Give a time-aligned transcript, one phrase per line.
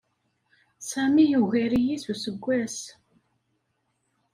[0.89, 2.77] Sami yugar-iyi s useggas.